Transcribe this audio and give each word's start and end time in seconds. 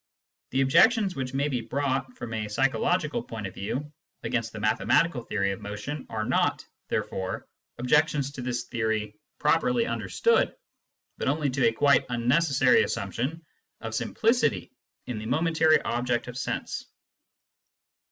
The 0.49 0.61
objections 0.61 1.15
which 1.15 1.35
may 1.35 1.47
be 1.47 1.61
brought 1.61 2.17
from 2.17 2.33
a 2.33 2.47
psychological 2.47 3.21
point 3.21 3.45
of 3.45 3.53
view 3.53 3.93
against 4.23 4.51
the 4.51 4.59
mathematical 4.59 5.21
theory 5.21 5.51
of 5.51 5.61
motion 5.61 6.07
are 6.09 6.25
not, 6.25 6.65
there 6.87 7.03
fore, 7.03 7.47
objections 7.77 8.31
to 8.31 8.41
this 8.41 8.63
theory 8.63 9.19
properly 9.37 9.85
understood, 9.85 10.55
but 11.19 11.27
only 11.27 11.51
to 11.51 11.67
a 11.67 11.71
quite 11.71 12.07
unnecessary 12.09 12.81
assumption 12.81 13.45
of 13.79 13.93
simplicity 13.93 14.71
in 15.05 15.19
the 15.19 15.27
momentary 15.27 15.79
object 15.83 16.27
of 16.27 16.35
sense. 16.35 16.87